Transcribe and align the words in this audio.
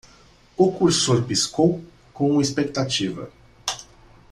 O 0.57 0.71
cursor 0.71 1.21
piscou? 1.25 1.79
com 2.11 2.41
expectativa. 2.41 3.29